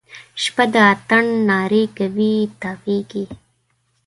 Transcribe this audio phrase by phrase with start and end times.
[0.41, 3.23] شپه د اتڼ نارې کوي تاویږي